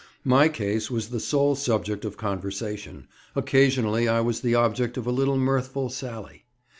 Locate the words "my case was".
0.25-1.09